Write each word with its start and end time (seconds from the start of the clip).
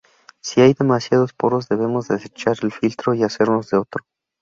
Si 0.41 0.61
hay 0.61 0.73
demasiados 0.73 1.31
poros 1.33 1.69
debemos 1.69 2.07
desechar 2.07 2.57
el 2.63 2.71
filtro 2.71 3.13
y 3.13 3.21
hacernos 3.21 3.69
de 3.69 3.77
otro. 3.77 4.03